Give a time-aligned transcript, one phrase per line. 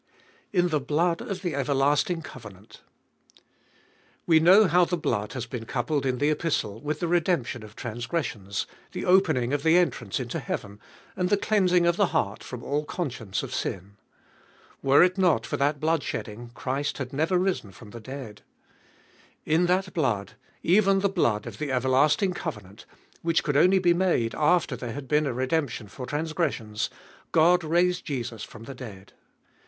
[0.51, 2.81] In the blood of the everlasting covenant.
[4.25, 7.75] We know how the blood has been coupled in the Epistle with the redemption of
[7.75, 10.79] transgressions, the opening of the entrance into heaven,
[11.15, 13.97] and the cleansing of the heart from all conscience of sin.
[14.81, 18.41] Were it not for that blood shedding Christ had never risen from the dead.
[19.45, 20.31] In that blood,
[20.63, 22.87] even the blood of the everlasting covenant,
[23.21, 26.89] which could only be made after there had been a redemption for transgressions,
[27.31, 29.13] God raised Jesus from the dead.